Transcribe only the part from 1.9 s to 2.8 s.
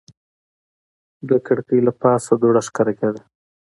پاسه دوړه